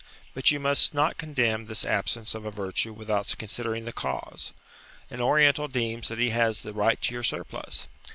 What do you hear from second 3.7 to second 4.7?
the cause.